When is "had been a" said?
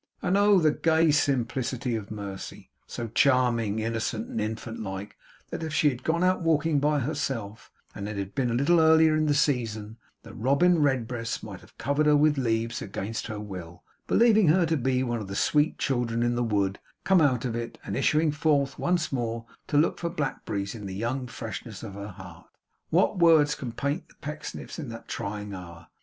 8.17-8.55